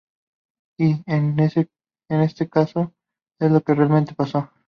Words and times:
Y, 0.79 1.03
en 1.05 1.39
este 1.39 2.49
caso, 2.49 2.91
es 3.39 3.51
lo 3.51 3.61
que 3.61 3.75
realmente 3.75 4.15
pasó. 4.15 4.49